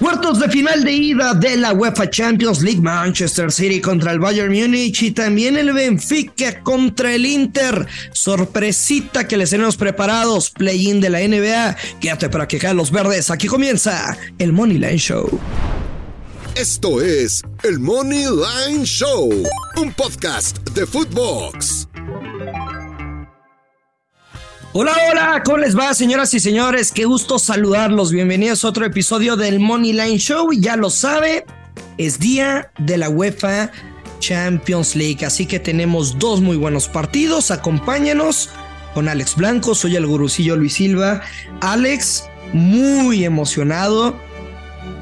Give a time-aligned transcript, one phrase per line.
[0.00, 4.50] Cuartos de final de ida de la UEFA Champions League, Manchester City contra el Bayern
[4.50, 7.86] Múnich y también el Benfica contra el Inter.
[8.14, 11.76] Sorpresita que les tenemos preparados, play-in de la NBA.
[12.00, 13.30] Quédate para que caen los verdes.
[13.30, 15.38] Aquí comienza el Money Line Show.
[16.54, 19.30] Esto es el Money Line Show,
[19.76, 21.89] un podcast de Footbox.
[24.72, 26.92] Hola, hola, ¿cómo les va, señoras y señores?
[26.92, 28.12] Qué gusto saludarlos.
[28.12, 30.52] Bienvenidos a otro episodio del Money Line Show.
[30.52, 31.44] Ya lo sabe,
[31.98, 33.72] es día de la UEFA
[34.20, 35.26] Champions League.
[35.26, 37.50] Así que tenemos dos muy buenos partidos.
[37.50, 38.48] Acompáñanos
[38.94, 39.74] con Alex Blanco.
[39.74, 41.20] Soy el gurucillo Luis Silva.
[41.62, 44.14] Alex, muy emocionado.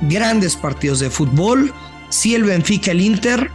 [0.00, 1.74] Grandes partidos de fútbol.
[2.08, 3.50] Sí, el Benfica, el Inter.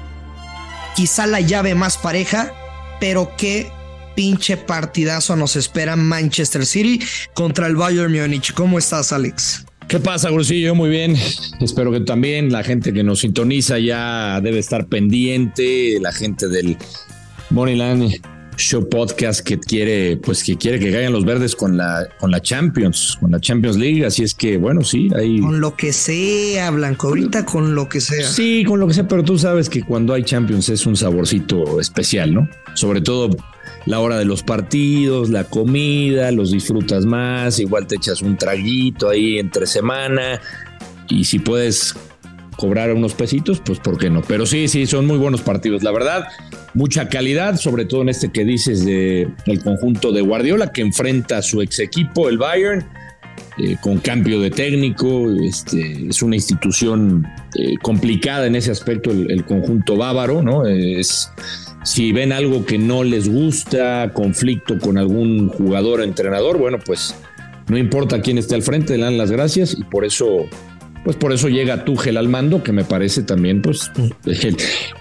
[0.96, 2.54] Quizá la llave más pareja,
[3.00, 3.72] pero qué
[4.16, 7.00] pinche partidazo nos espera Manchester City
[7.34, 8.54] contra el Bayern Múnich.
[8.54, 9.66] ¿Cómo estás, Alex?
[9.88, 10.76] ¿Qué pasa, Grusillo?
[10.76, 11.16] Muy bien.
[11.60, 16.78] Espero que también la gente que nos sintoniza ya debe estar pendiente, la gente del
[17.50, 18.14] Moneyland
[18.58, 22.42] Show Podcast que quiere, pues que quiere que caigan los verdes con la, con la
[22.42, 24.06] Champions, con la Champions League.
[24.06, 25.40] Así es que, bueno, sí, ahí.
[25.40, 28.28] Con lo que sea, Blanco, ahorita con lo que sea.
[28.28, 31.80] Sí, con lo que sea, pero tú sabes que cuando hay Champions es un saborcito
[31.80, 32.50] especial, ¿no?
[32.76, 33.30] Sobre todo
[33.86, 39.10] la hora de los partidos, la comida, los disfrutas más, igual te echas un traguito
[39.10, 40.40] ahí entre semana
[41.10, 41.96] y si puedes
[42.56, 44.22] cobrar unos pesitos, pues por qué no.
[44.22, 46.28] Pero sí, sí, son muy buenos partidos, la verdad.
[46.74, 51.38] Mucha calidad, sobre todo en este que dices de el conjunto de Guardiola que enfrenta
[51.38, 52.88] a su ex equipo, el Bayern.
[53.60, 59.30] Eh, con cambio de técnico, este, es una institución eh, complicada en ese aspecto el,
[59.30, 60.66] el conjunto bávaro, ¿no?
[60.66, 61.32] Es,
[61.84, 67.16] si ven algo que no les gusta, conflicto con algún jugador o entrenador, bueno, pues
[67.68, 70.46] no importa quién esté al frente, le dan las gracias y por eso,
[71.04, 73.92] pues por eso llega Tuchel al mando, que me parece también, pues,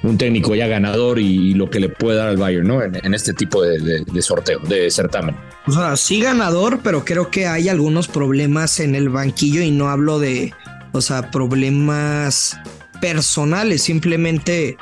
[0.03, 2.83] un técnico ya ganador y, lo que le puede dar al Bayern, ¿no?
[2.83, 5.37] En, este tipo de, sorteo, de certamen.
[5.67, 9.89] O sea, sí ganador, pero creo que hay algunos problemas en el banquillo y no
[9.89, 10.53] hablo de,
[10.93, 12.57] o sea, problemas
[13.01, 14.77] personales, simplemente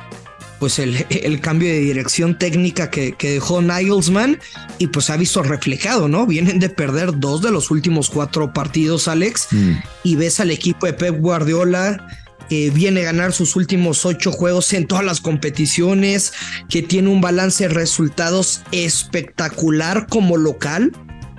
[0.60, 4.38] pues el, cambio de dirección técnica que, dejó Nigelsmann
[4.78, 6.26] y pues ha visto reflejado, ¿no?
[6.26, 9.72] Vienen de perder dos de los últimos cuatro partidos, Alex, mm.
[10.04, 12.06] y ves al equipo de Pep Guardiola
[12.50, 16.32] que viene a ganar sus últimos ocho juegos en todas las competiciones,
[16.68, 20.92] que tiene un balance de resultados espectacular como local,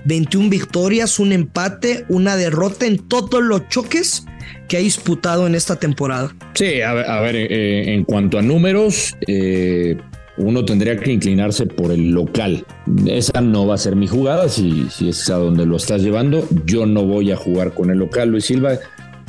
[0.05, 4.25] 21 victorias, un empate, una derrota en todos los choques
[4.67, 6.35] que ha disputado en esta temporada.
[6.53, 9.97] Sí, a ver, eh, en cuanto a números, eh,
[10.37, 12.65] uno tendría que inclinarse por el local.
[13.05, 16.47] Esa no va a ser mi jugada, si, si es a donde lo estás llevando.
[16.65, 18.77] Yo no voy a jugar con el local, Luis Silva.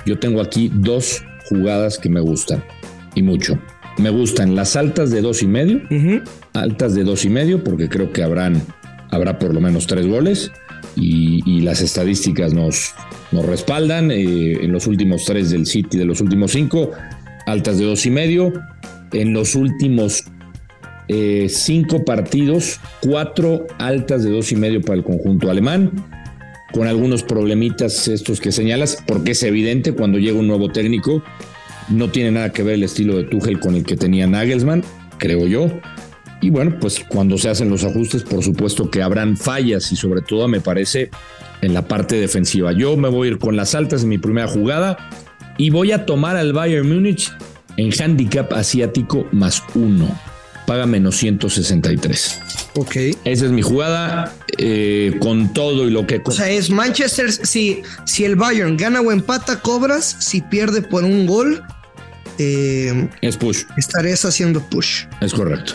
[0.06, 2.64] Yo tengo aquí dos jugadas que me gustan
[3.14, 3.58] y mucho.
[3.98, 5.82] Me gustan las altas de dos y medio,
[6.54, 8.62] altas de dos y medio, porque creo que habrán,
[9.10, 10.50] habrá por lo menos tres goles
[10.96, 12.94] y, las estadísticas nos,
[13.30, 14.10] nos respaldan.
[14.10, 16.90] Eh, en los últimos tres del City, de los últimos cinco,
[17.46, 18.52] altas de dos y medio.
[19.12, 20.24] En los últimos
[21.08, 25.90] eh, cinco partidos, cuatro altas de dos y medio para el conjunto alemán,
[26.72, 31.22] con algunos problemitas estos que señalas, porque es evidente cuando llega un nuevo técnico,
[31.88, 34.82] no tiene nada que ver el estilo de Tuchel con el que tenía Nagelsmann,
[35.18, 35.68] creo yo.
[36.42, 40.22] Y bueno, pues cuando se hacen los ajustes, por supuesto que habrán fallas y sobre
[40.22, 41.08] todo me parece
[41.62, 42.72] en la parte defensiva.
[42.72, 44.98] Yo me voy a ir con las altas en mi primera jugada
[45.56, 47.32] y voy a tomar al Bayern Múnich
[47.76, 50.08] en handicap asiático más uno.
[50.66, 52.40] Paga menos 163.
[52.74, 52.96] Ok.
[53.24, 56.20] Esa es mi jugada eh, con todo y lo que...
[56.24, 60.16] O sea, es Manchester, si, si el Bayern gana o empata, cobras.
[60.18, 61.62] Si pierde por un gol,
[62.38, 63.64] eh, es push.
[63.76, 65.04] Estarías haciendo push.
[65.20, 65.74] Es correcto.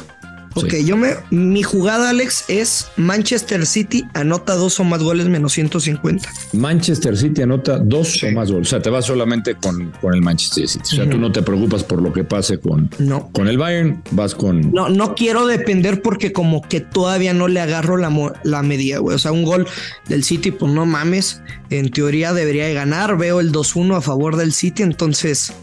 [0.63, 1.09] Ok, yo me.
[1.31, 6.29] Mi jugada, Alex, es Manchester City anota dos o más goles menos 150.
[6.53, 8.67] Manchester City anota dos o más goles.
[8.67, 10.83] O sea, te vas solamente con, con el Manchester City.
[10.83, 13.29] O sea, tú no te preocupas por lo que pase con, no.
[13.31, 14.71] con el Bayern, vas con.
[14.71, 18.11] No, no quiero depender porque como que todavía no le agarro la,
[18.43, 19.15] la medida, güey.
[19.15, 19.67] O sea, un gol
[20.07, 21.41] del City, pues no mames.
[21.69, 23.17] En teoría debería de ganar.
[23.17, 25.53] Veo el 2-1 a favor del City, entonces.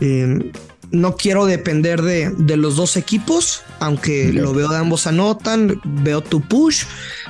[0.00, 0.52] Eh,
[0.90, 6.22] no quiero depender de, de los dos equipos, aunque lo veo de ambos anotan, veo
[6.22, 6.84] tu push,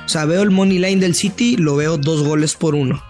[0.05, 3.03] o sea, veo el money line del City, lo veo dos goles por uno.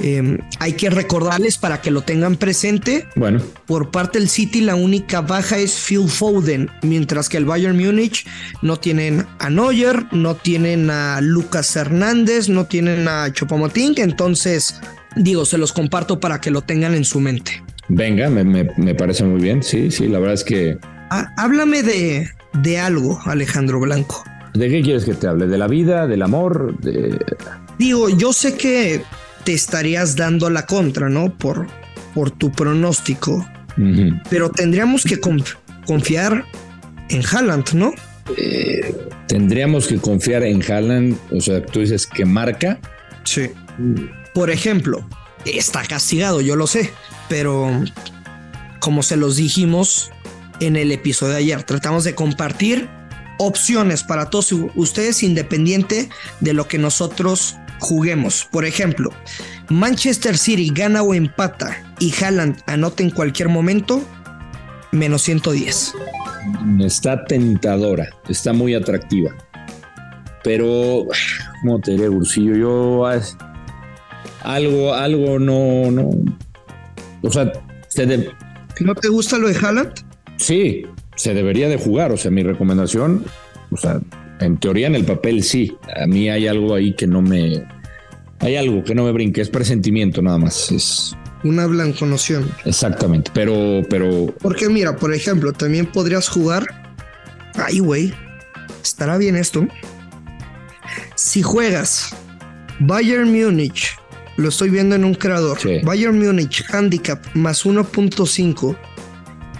[0.00, 3.06] Em, hay que recordarles para que lo tengan presente.
[3.16, 3.40] Bueno.
[3.66, 8.26] Por parte del City, la única baja es Phil Foden, mientras que el Bayern Múnich
[8.60, 14.74] no tienen a Neuer, no tienen a Lucas Hernández, no tienen a Chopomoting, entonces
[15.16, 17.62] digo, se los comparto para que lo tengan en su mente.
[17.94, 19.62] Venga, me, parece muy bien.
[19.62, 20.78] Sí, sí, la verdad es que.
[21.10, 22.26] háblame de,
[22.62, 24.24] de algo, Alejandro Blanco.
[24.54, 25.46] ¿De qué quieres que te hable?
[25.46, 26.06] ¿De la vida?
[26.06, 26.78] ¿Del amor?
[26.80, 27.18] De...
[27.78, 29.02] Digo, yo sé que
[29.44, 31.36] te estarías dando la contra, ¿no?
[31.36, 31.66] Por,
[32.14, 33.46] por tu pronóstico.
[34.30, 35.20] Pero tendríamos que
[35.86, 36.44] confiar
[37.10, 37.92] en Haaland, ¿no?
[38.38, 38.94] Eh,
[39.28, 42.78] tendríamos que confiar en Haaland, o sea, tú dices que marca.
[43.24, 43.50] Sí.
[44.32, 45.06] Por ejemplo,
[45.44, 46.90] está castigado, yo lo sé,
[47.32, 47.66] pero
[48.78, 50.10] como se los dijimos
[50.60, 52.90] en el episodio de ayer, tratamos de compartir
[53.38, 58.46] opciones para todos ustedes independiente de lo que nosotros juguemos.
[58.52, 59.14] Por ejemplo,
[59.70, 64.02] Manchester City gana o empata y Haaland anota en cualquier momento,
[64.90, 65.94] menos 110.
[66.80, 69.30] Está tentadora, está muy atractiva.
[70.44, 71.06] Pero,
[71.62, 72.56] ¿cómo te diré, Ursillo?
[72.56, 73.06] Yo
[74.44, 76.10] algo, algo no, no.
[77.22, 77.52] O sea,
[78.80, 79.92] ¿no te gusta lo de Haaland?
[80.36, 80.84] Sí,
[81.16, 82.12] se debería de jugar.
[82.12, 83.24] O sea, mi recomendación,
[83.70, 84.00] o sea,
[84.40, 85.76] en teoría en el papel sí.
[85.96, 87.64] A mí hay algo ahí que no me.
[88.40, 90.72] Hay algo que no me brinque, es presentimiento nada más.
[90.72, 92.50] Es una blanconoción.
[92.64, 94.34] Exactamente, pero, pero.
[94.40, 96.66] Porque mira, por ejemplo, también podrías jugar.
[97.54, 98.12] Ay, güey.
[98.82, 99.66] Estará bien esto.
[101.14, 102.14] Si juegas
[102.80, 103.96] Bayern Múnich,
[104.36, 105.58] lo estoy viendo en un creador.
[105.82, 108.76] Bayern Múnich, handicap más 1.5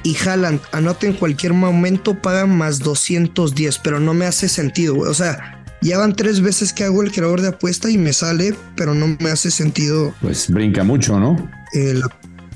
[0.05, 5.11] y Haaland anota en cualquier momento, paga más 210, pero no me hace sentido, güey.
[5.11, 8.55] O sea, ya van tres veces que hago el creador de apuesta y me sale,
[8.77, 10.15] pero no me hace sentido.
[10.21, 11.37] Pues brinca mucho, ¿no?
[11.75, 11.95] Eh,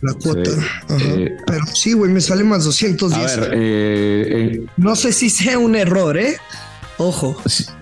[0.01, 0.51] la, cuota.
[1.01, 3.39] Eh, pero sí, güey, me sale más 210.
[3.39, 6.37] A ver, eh, no sé si sea un error, ¿eh?
[6.99, 7.37] Ojo.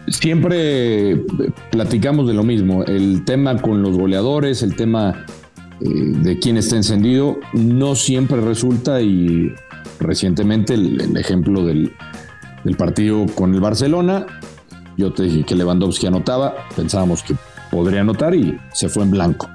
[0.09, 1.23] Siempre
[1.71, 2.85] platicamos de lo mismo.
[2.85, 5.25] El tema con los goleadores, el tema
[5.81, 9.53] de quién está encendido, no siempre resulta y
[10.01, 11.93] recientemente el, ejemplo del,
[12.79, 14.27] partido con el Barcelona,
[14.97, 17.35] yo te dije que Lewandowski anotaba, pensábamos que
[17.71, 19.50] podría anotar y se fue en blanco.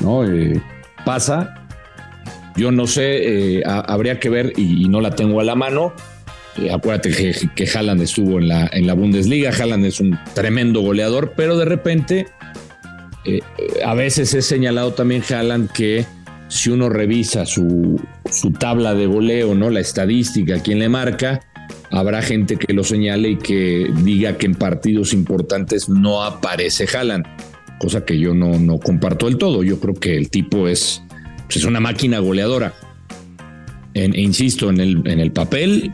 [0.00, 0.24] ¿no?
[0.24, 0.62] Eh,
[1.04, 1.54] pasa,
[2.56, 5.92] yo no sé, eh, habría que ver y, no la tengo a la mano.
[6.60, 10.80] Eh, acuérdate que, que Haaland estuvo en la, en la Bundesliga, Haaland es un tremendo
[10.80, 12.26] goleador, pero de repente
[13.24, 13.40] eh,
[13.84, 16.06] a veces he señalado también, Haaland, que
[16.48, 18.00] si uno revisa su,
[18.58, 19.70] tabla de voleo, ¿no?
[19.70, 21.40] La estadística, quién le marca,
[21.90, 27.26] habrá gente que lo señale y que diga que en partidos importantes no aparece Haaland,
[27.78, 29.62] cosa que yo no, no comparto del todo.
[29.62, 31.02] Yo creo que el tipo es,
[31.46, 32.74] pues, es una máquina goleadora.
[33.94, 35.92] E insisto, en el, en el papel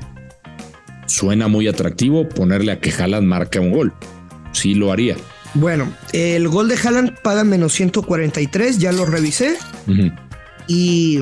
[1.14, 3.92] suena muy atractivo ponerle a que Haaland marca un gol.
[4.52, 5.16] Sí lo haría.
[5.54, 9.56] Bueno, el gol de Haaland paga menos 143, ya lo revisé.
[10.66, 11.20] Y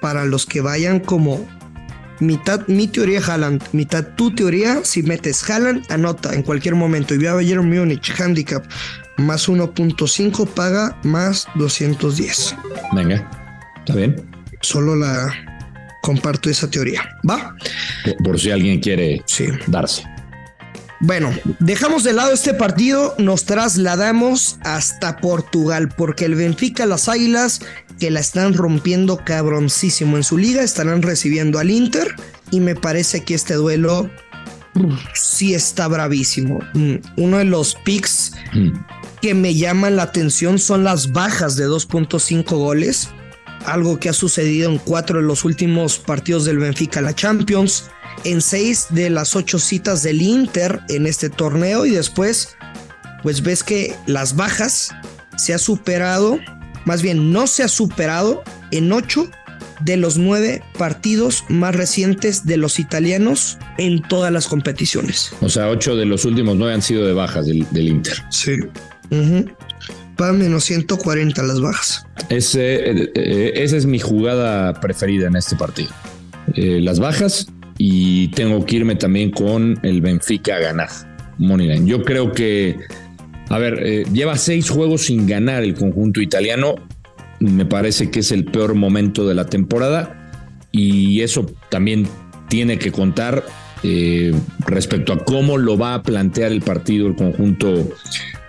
[0.00, 1.46] para los que vayan como
[2.18, 7.14] mitad mi teoría Haaland, mitad tu teoría, si metes Haaland, anota en cualquier momento.
[7.14, 8.64] Y voy a Bayern Múnich, handicap,
[9.16, 12.56] más 1.5, paga más 210.
[12.92, 13.30] Venga,
[13.78, 14.16] está bien.
[14.60, 15.32] Solo la
[16.10, 17.02] comparto esa teoría.
[17.28, 17.54] ¿Va?
[18.24, 19.22] Por, si alguien quiere
[19.68, 20.02] darse.
[20.98, 21.30] Bueno,
[21.60, 27.60] dejamos de lado este partido, nos trasladamos hasta Portugal, porque el Benfica, las Águilas,
[28.00, 32.16] que la están rompiendo cabroncísimo en su liga, estarán recibiendo al Inter
[32.50, 34.10] y me parece que este duelo
[35.14, 36.58] sí está bravísimo.
[36.74, 38.70] Mm, uno de los picks mm.
[39.22, 43.08] que me llaman la atención son las bajas de 2.5 goles,
[43.64, 47.90] algo que ha sucedido en cuatro de los últimos partidos del Benfica, la Champions
[48.24, 52.56] en seis de las ocho citas del Inter en este torneo y después
[53.22, 54.94] pues ves que las bajas
[55.36, 56.38] se ha superado,
[56.84, 59.30] más bien no se ha superado en ocho
[59.80, 65.32] de los nueve partidos más recientes de los italianos en todas las competiciones.
[65.40, 68.22] O sea, ocho de los últimos nueve han sido de bajas del, Inter.
[68.30, 68.56] Sí.
[69.10, 69.44] Uh
[70.32, 72.06] menos 140 las bajas.
[72.28, 75.90] Ese, eh, eh, esa es mi jugada preferida en este partido.
[76.54, 77.46] Eh, las bajas
[77.78, 80.88] y tengo que irme también con el Benfica a ganar.
[81.38, 81.86] Moneyline.
[81.86, 82.76] Yo creo que,
[83.48, 86.74] a ver, lleva seis juegos sin ganar el conjunto italiano.
[87.38, 92.06] Me parece que es el peor momento de la temporada y eso también
[92.50, 93.42] tiene que contar
[94.66, 97.88] respecto a cómo lo va a plantear el partido el conjunto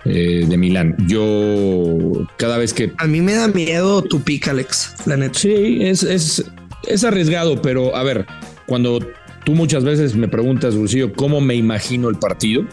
[0.04, 0.96] eh, de Milán.
[1.06, 2.92] Yo cada vez que...
[2.98, 5.38] A mí me da miedo tu pick, Alex, la neta.
[5.38, 6.44] Sí, es, es,
[6.88, 8.26] es arriesgado, pero a ver,
[8.66, 9.00] cuando
[9.44, 12.64] Tú muchas veces me preguntas, Lucillo, ¿cómo me imagino el partido?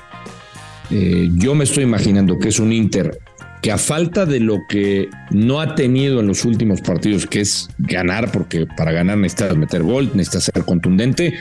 [0.91, 3.19] Eh, yo me estoy imaginando que es un Inter
[3.61, 7.69] que a falta de lo que no ha tenido en los últimos partidos, que es
[7.77, 11.33] ganar, porque para ganar necesitas meter gol, necesitas ser contundente,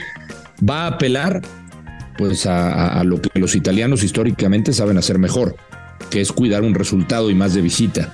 [0.67, 1.41] va a apelar
[2.17, 5.55] pues a, lo que los italianos históricamente saben hacer mejor,
[6.09, 8.13] que es cuidar un resultado y más de visita.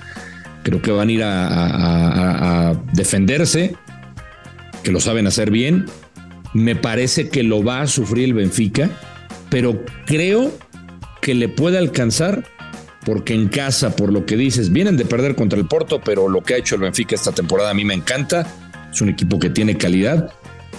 [0.62, 3.76] Creo que van a ir a, a defenderse,
[4.82, 5.86] que lo saben hacer bien.
[6.54, 8.90] Me parece que lo va a sufrir el Benfica,
[9.50, 10.52] pero creo
[11.20, 12.44] que le puede alcanzar
[13.04, 16.42] porque en casa, por lo que dices, vienen de perder contra el Porto, pero lo
[16.42, 18.46] que ha hecho el Benfica esta temporada a mí me encanta.
[18.92, 20.32] Es un equipo que tiene calidad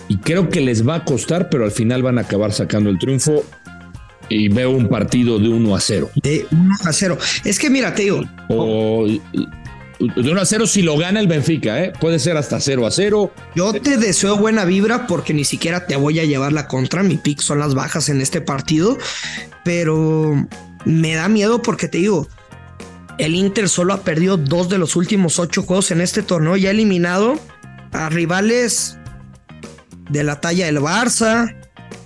[0.10, 3.00] y creo que les va a costar, pero al final van a acabar sacando el
[3.00, 3.46] triunfo.
[4.30, 6.10] Y veo un partido de 1 a 0.
[6.16, 7.18] De 1 a 0.
[7.46, 8.24] Es que mira, te digo.
[8.50, 11.94] O de 1 a 0 si lo gana el Benfica, ¿eh?
[12.00, 13.32] puede ser hasta 0 a 0.
[13.56, 17.04] Yo te deseo buena vibra porque ni siquiera te voy a llevar la contra.
[17.04, 18.98] Mi pick son las bajas en este partido,
[19.64, 20.48] pero
[20.86, 22.28] me da miedo porque te digo,
[23.18, 26.68] el Inter solo ha perdido dos de los últimos ocho juegos en este torneo y
[26.68, 27.40] ha eliminado
[27.92, 28.98] a rivales
[30.10, 31.56] de la talla del Barça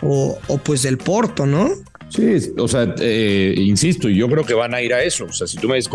[0.02, 1.70] o, pues del Porto, ¿no?
[2.12, 5.26] Sí, o sea, eh, insisto, yo creo que van a ir a eso.
[5.26, 5.92] O sea, si tú me dices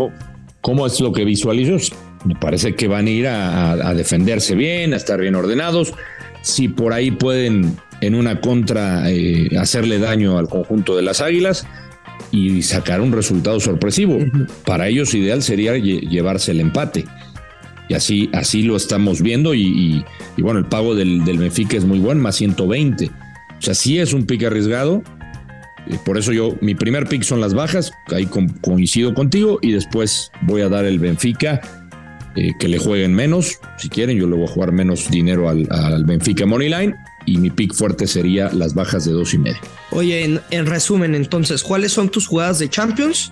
[0.61, 1.77] cómo, es lo que visualizo,
[2.25, 5.93] me parece que van a ir a, defenderse bien, a estar bien ordenados.
[6.41, 11.67] Si por ahí pueden en una contra eh, hacerle daño al conjunto de las Águilas,
[12.31, 14.19] y sacar un resultado sorpresivo.
[14.65, 17.05] Para ellos ideal sería llevarse el empate.
[17.89, 20.03] Y así, así lo estamos viendo y,
[20.37, 23.05] bueno, el pago del, del, Benfica es muy bueno, más 120.
[23.05, 25.03] O sea, sí es un pick arriesgado.
[26.05, 28.27] Por eso yo, mi primer pick son las bajas, ahí
[28.61, 31.61] coincido contigo, y después voy a dar el Benfica,
[32.35, 35.67] eh, que le jueguen menos, si quieren, yo le voy a jugar menos dinero al,
[35.71, 36.95] al Benfica Moneyline,
[37.27, 39.59] y mi pick fuerte sería las bajas de dos y medio.
[39.91, 43.31] Oye, en, resumen, entonces, ¿cuáles son tus jugadas de Champions?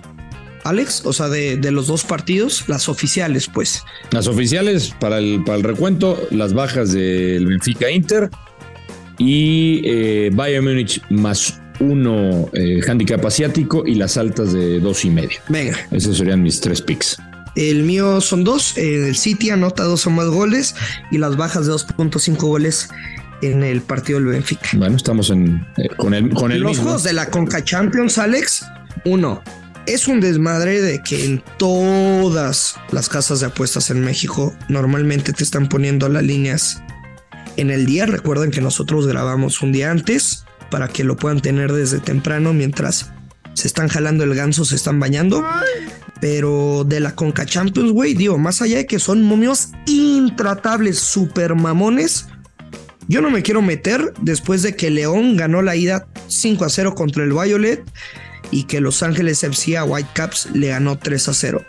[0.64, 3.82] Alex, o sea, de, los dos partidos, las oficiales, pues.
[4.10, 8.30] Las oficiales para el, para el recuento, las bajas del Benfica Inter
[9.18, 15.10] y eh, Bayern Múnich más uno eh, handicap asiático y las altas de dos y
[15.10, 15.38] medio.
[15.48, 15.76] Venga.
[15.90, 17.18] Esos serían mis tres picks.
[17.54, 18.76] El mío son dos.
[18.76, 20.74] El City anota dos o más goles
[21.10, 22.88] y las bajas de 2.5 goles
[23.42, 24.68] en el partido del Benfica.
[24.74, 28.64] Bueno, estamos en, eh, con el, con el Los juegos de la Conca Champions, Alex,
[29.04, 29.42] uno,
[29.86, 35.44] es un desmadre de que en todas las casas de apuestas en México normalmente te
[35.44, 36.82] están poniendo las líneas
[37.56, 38.06] en el día.
[38.06, 43.12] Recuerden que nosotros grabamos un día antes para que lo puedan tener desde temprano mientras
[43.54, 45.44] se están jalando el ganso, se están bañando.
[46.20, 51.54] Pero de la Conca Champions, güey, digo, más allá de que son momios intratables, super
[51.54, 52.26] mamones,
[53.08, 56.94] yo no me quiero meter después de que León ganó la ida 5 a 0
[56.94, 57.84] contra el Violet
[58.50, 61.62] y que Los Ángeles FC a Whitecaps le ganó 3 a 0.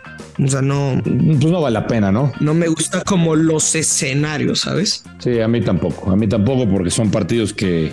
[0.44, 1.00] O sea, no.
[1.04, 2.32] Pues no vale la pena, ¿no?
[2.40, 5.04] No me gusta como los escenarios, ¿sabes?
[5.18, 6.10] Sí, a mí tampoco.
[6.10, 7.92] A mí tampoco, porque son partidos que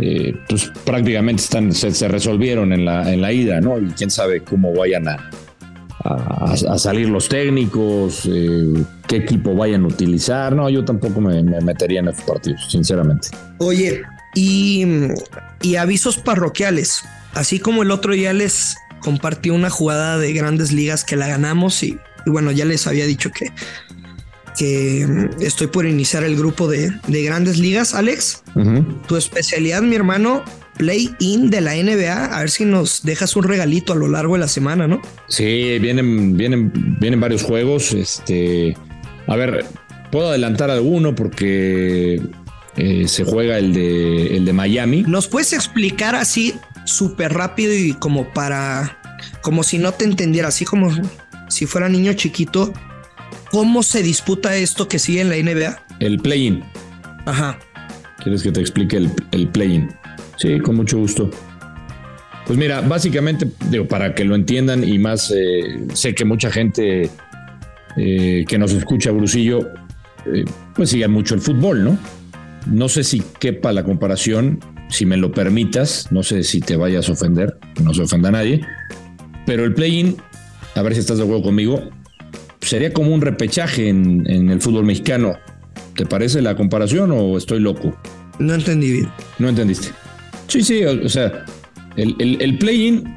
[0.00, 3.78] eh, pues prácticamente están, se, resolvieron en la, en la ida, ¿no?
[3.78, 5.30] Y quién sabe cómo vayan a,
[6.04, 10.54] a, salir los técnicos, eh, qué equipo vayan a utilizar.
[10.54, 13.28] No, yo tampoco me, metería en esos partidos, sinceramente.
[13.58, 14.02] Oye,
[14.34, 14.86] y,
[15.60, 17.02] y, avisos parroquiales.
[17.34, 21.82] Así como el otro día les compartí una jugada de grandes ligas que la ganamos
[21.82, 23.52] y, bueno, ya les había dicho que,
[24.60, 27.94] que estoy por iniciar el grupo de, de grandes ligas.
[27.94, 28.42] Alex,
[29.08, 30.44] tu especialidad, mi hermano,
[30.76, 32.26] play-in de la NBA.
[32.26, 35.00] A ver si nos dejas un regalito a lo largo de la semana, ¿no?
[35.28, 37.94] Sí, vienen, vienen, vienen varios juegos.
[37.94, 38.76] Este,
[39.26, 39.64] a ver,
[40.12, 42.20] puedo adelantar alguno porque
[42.76, 45.04] eh, se juega el de, el de Miami.
[45.08, 46.52] ¿Nos puedes explicar así
[46.84, 48.98] súper rápido y como para,
[49.40, 50.90] como si no te entendiera, así como
[51.48, 52.74] si fuera niño chiquito,
[53.50, 55.86] cómo se disputa esto que sigue en la NBA?
[56.00, 56.62] El play-in.
[57.26, 57.58] Ajá.
[58.22, 59.88] ¿Quieres que te explique el, el play-in?
[60.36, 61.30] Sí, con mucho gusto.
[62.46, 67.10] Pues mira, básicamente, digo, para que lo entiendan y más, eh, sé que mucha gente
[67.96, 69.60] eh, que nos escucha, Brusillo,
[70.26, 71.98] eh, pues sigue mucho el fútbol, ¿no?
[72.66, 77.08] No sé si quepa la comparación, si me lo permitas, no sé si te vayas
[77.08, 78.60] a ofender, no se ofenda a nadie,
[79.46, 80.16] pero el play-in,
[80.74, 81.90] a ver si estás de acuerdo conmigo,
[82.70, 85.36] sería como un repechaje en, en el fútbol mexicano.
[85.96, 87.98] ¿Te parece la comparación o estoy loco?
[88.38, 89.08] No entendí bien.
[89.40, 89.88] No entendiste.
[90.46, 91.44] Sí, sí, o, sea,
[91.96, 93.12] el, play-in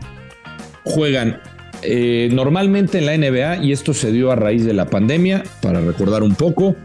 [0.86, 1.40] juegan
[1.84, 5.82] eh, normalmente en la NBA, y esto se dio a raíz de la pandemia, para
[5.82, 6.76] recordar un poco,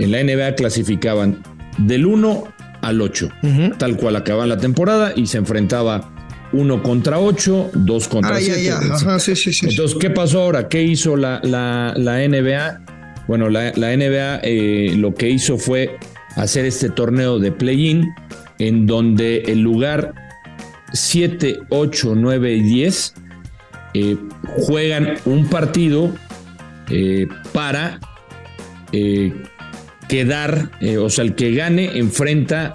[0.00, 1.40] en la NBA clasificaban
[1.78, 2.44] del 1
[2.82, 3.28] al 8,
[3.78, 6.09] tal cual acababan la temporada y se enfrentaba
[6.52, 8.64] uno contra ocho, dos contra Ah, ya, siete.
[8.64, 8.78] ya.
[8.94, 9.66] Ajá, sí, sí, sí.
[9.68, 10.68] Entonces, ¿qué pasó ahora?
[10.68, 12.80] ¿Qué hizo la, la- la NBA?
[13.28, 15.96] Bueno, la, la NBA eh, lo que hizo fue
[16.36, 18.08] hacer este torneo de play-in
[18.58, 20.12] en donde el lugar
[20.92, 23.14] 7, 8, 9 y 10
[23.94, 24.16] eh,
[24.58, 26.12] juegan un partido
[26.88, 28.00] eh, para
[28.92, 29.32] eh,
[30.08, 32.74] quedar, eh, o sea, el que gane enfrenta,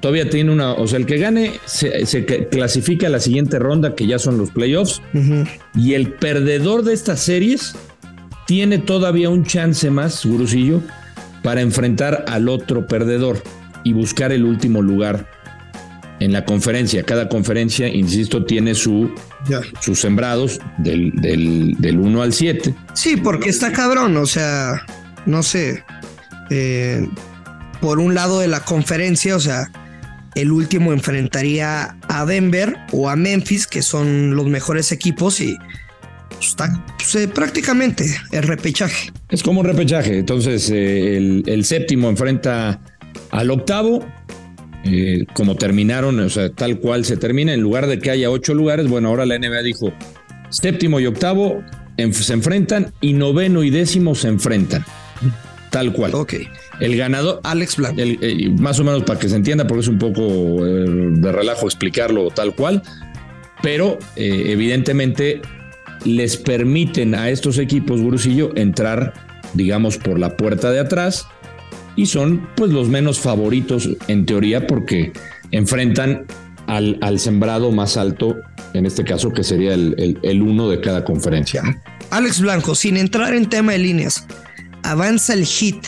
[0.00, 3.94] todavía tiene una, o sea, el que gane se, se clasifica a la siguiente ronda,
[3.94, 5.02] que ya son los playoffs,
[5.74, 7.74] y el perdedor de estas series
[8.46, 10.80] tiene todavía un chance más, Gurusillo,
[11.42, 13.42] para enfrentar al otro perdedor
[13.84, 15.26] y buscar el último lugar
[16.20, 17.04] en la conferencia.
[17.04, 19.10] Cada conferencia, insisto, tiene su,
[19.48, 19.60] Ya.
[19.80, 22.74] sus sembrados del, del, del 1 al 7.
[22.94, 24.82] Sí, porque está cabrón, o sea,
[25.26, 25.84] no sé.
[26.50, 27.06] eh,
[27.80, 29.70] por un lado de la conferencia, o sea,
[30.34, 35.56] el último enfrentaría a Denver o a Memphis, que son los mejores equipos, y
[36.30, 39.10] pues, está pues, eh, prácticamente el repechaje.
[39.28, 40.18] Es como un repechaje.
[40.18, 42.80] Entonces, eh, el, séptimo enfrenta
[43.30, 44.06] al octavo.
[44.84, 48.54] eh, como terminaron, o sea, tal cual se termina, en lugar de que haya ocho
[48.54, 49.92] lugares, bueno, ahora la NBA dijo
[50.50, 51.62] séptimo y octavo
[52.12, 54.84] se enfrentan y noveno y décimo se enfrentan.
[55.70, 56.14] Tal cual.
[56.14, 56.34] Ok.
[56.80, 58.00] El ganador, Alex Blanco.
[58.00, 61.32] el- eh, más o menos para que se entienda, porque es un poco eh, de
[61.32, 62.82] relajo explicarlo tal cual,
[63.62, 65.42] pero eh, evidentemente
[66.04, 69.14] les permiten a estos equipos, Gurusillo, entrar,
[69.54, 71.26] digamos, por la puerta de atrás
[71.96, 75.12] y son pues los menos favoritos en teoría porque
[75.50, 76.24] enfrentan
[76.68, 78.36] al, al sembrado más alto,
[78.74, 81.62] en este caso que sería el, el- el uno de cada conferencia.
[82.10, 84.26] Alex Blanco, sin entrar en tema de líneas,
[84.82, 85.86] avanza el Heat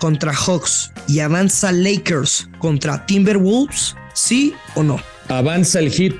[0.00, 4.98] contra Hawks y avanza Lakers contra Timberwolves, ¿sí o no?
[5.28, 6.14] Avanza el hit,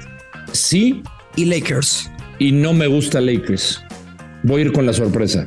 [0.53, 1.03] sí,
[1.37, 2.11] Y Lakers.
[2.39, 3.83] y no me gusta Lakers.
[4.45, 5.47] Voy a ir con la sorpresa,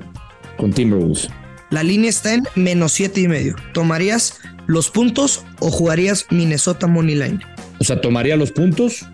[0.58, 1.30] con Timberwolves.
[1.72, 3.56] La línea está en menos siete y medio.
[3.74, 7.40] ¿Tomarías los puntos o jugarías Minnesota Money Line?
[7.80, 9.06] O sea, tomaría los puntos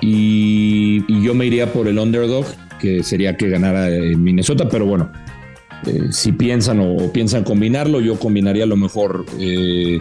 [0.00, 2.46] y, y yo me iría por el underdog,
[2.80, 5.12] que sería que ganara eh, Minnesota, pero bueno,
[5.86, 10.00] eh, si piensan o, piensan combinarlo, yo combinaría a lo mejor eh,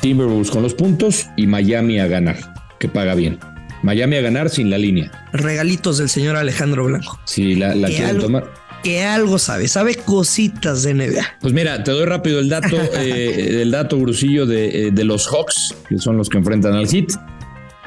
[0.00, 2.36] Timberwolves con los puntos y Miami a ganar,
[2.78, 3.38] que paga bien.
[3.82, 5.10] Miami a ganar sin la línea.
[5.32, 7.18] Regalitos del señor Alejandro Blanco.
[7.24, 8.52] Si la, quieren algo- tomar.
[8.82, 11.38] Que algo sabe, sabe cositas de NBA.
[11.42, 15.26] Pues mira, te doy rápido el dato, eh, el dato grusillo de, eh, de los
[15.28, 17.08] Hawks, que son los que enfrentan al Heat.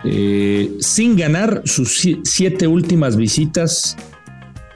[0.06, 3.96] Eh, sin ganar sus si- siete últimas visitas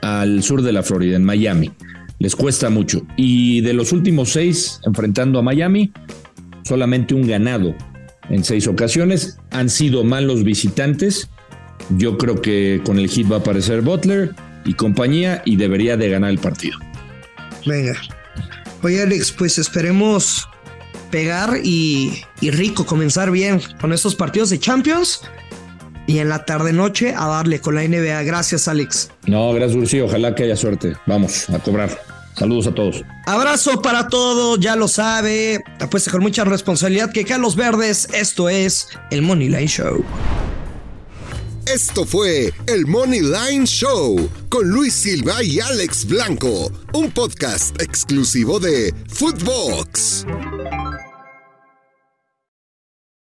[0.02, 1.70] al sur de la Florida, en Miami.
[2.18, 3.02] Les cuesta mucho.
[3.16, 5.92] Y de los últimos seis enfrentando a Miami,
[6.64, 7.74] solamente un ganado
[8.28, 9.38] en seis ocasiones.
[9.50, 11.28] Han sido malos visitantes.
[11.96, 16.10] Yo creo que con el hit va a aparecer Butler y compañía y debería de
[16.10, 16.78] ganar el partido.
[17.64, 17.94] Venga.
[18.82, 20.48] Oye, Alex, pues esperemos
[21.10, 25.22] pegar y, y rico comenzar bien con estos partidos de Champions.
[26.06, 28.22] Y en la tarde-noche a darle con la NBA.
[28.22, 29.10] Gracias, Alex.
[29.26, 30.00] No, gracias, Ursi.
[30.00, 30.94] Ojalá que haya suerte.
[31.06, 32.07] Vamos a cobrar.
[32.38, 33.04] Saludos a todos.
[33.26, 35.62] Abrazo para todos, ya lo sabe.
[35.80, 38.08] Apuesta con mucha responsabilidad que Carlos Verdes.
[38.12, 40.04] Esto es el Money Line Show.
[41.66, 48.58] Esto fue el Money Line Show con Luis Silva y Alex Blanco, un podcast exclusivo
[48.58, 50.24] de Footbox.